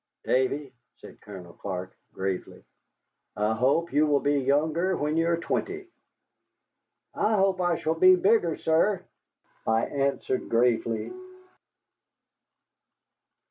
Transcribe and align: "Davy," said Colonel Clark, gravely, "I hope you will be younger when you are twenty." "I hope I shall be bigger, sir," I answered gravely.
"Davy," 0.25 0.73
said 0.97 1.21
Colonel 1.21 1.53
Clark, 1.53 1.95
gravely, 2.11 2.63
"I 3.37 3.53
hope 3.53 3.93
you 3.93 4.07
will 4.07 4.19
be 4.19 4.39
younger 4.39 4.97
when 4.97 5.15
you 5.15 5.27
are 5.27 5.37
twenty." 5.37 5.89
"I 7.13 7.35
hope 7.35 7.61
I 7.61 7.75
shall 7.77 7.93
be 7.93 8.15
bigger, 8.15 8.57
sir," 8.57 9.03
I 9.67 9.85
answered 9.85 10.49
gravely. 10.49 11.13